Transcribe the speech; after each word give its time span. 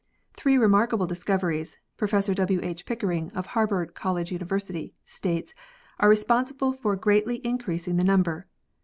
Three 0.35 0.57
re 0.57 0.67
markable 0.67 1.05
discoveries, 1.05 1.77
Prof. 1.95 2.25
W. 2.33 2.59
H. 2.63 2.87
Pickering, 2.87 3.29
of 3.35 3.45
Harvard 3.45 3.93
College 3.93 4.31
Observatory, 4.31 4.95
states, 5.05 5.53
are 5.99 6.09
responsible 6.09 6.73
for 6.73 6.95
greatly 6.95 7.35
in 7.35 7.59
creasing 7.59 7.97
the 7.97 8.03
number. 8.03 8.47